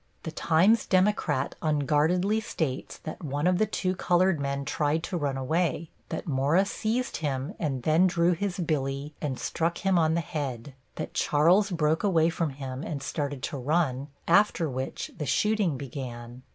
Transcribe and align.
The 0.23 0.31
Times 0.31 0.87
Democrat 0.87 1.53
unguardedly 1.61 2.39
states 2.39 2.97
that 3.03 3.23
one 3.23 3.45
of 3.45 3.59
the 3.59 3.67
two 3.67 3.95
colored 3.95 4.39
men 4.39 4.65
tried 4.65 5.03
to 5.03 5.15
run 5.15 5.37
away; 5.37 5.91
that 6.09 6.25
Mora 6.25 6.65
seized 6.65 7.17
him 7.17 7.53
and 7.59 7.83
then 7.83 8.07
drew 8.07 8.31
his 8.31 8.57
billy 8.57 9.13
and 9.21 9.37
struck 9.39 9.77
him 9.85 9.99
on 9.99 10.15
the 10.15 10.21
head; 10.21 10.73
that 10.95 11.13
Charles 11.13 11.69
broke 11.69 12.03
away 12.03 12.29
from 12.29 12.49
him 12.49 12.81
and 12.81 13.03
started 13.03 13.43
to 13.43 13.57
run, 13.57 14.07
after 14.27 14.67
which 14.67 15.11
the 15.19 15.27
shooting 15.27 15.77
began. 15.77 16.41